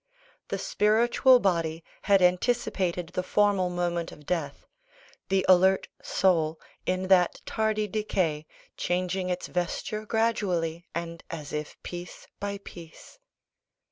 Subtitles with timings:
[0.47, 4.65] The spiritual body had anticipated the formal moment of death;
[5.29, 12.25] the alert soul, in that tardy decay, changing its vesture gradually, and as if piece
[12.39, 13.19] by piece.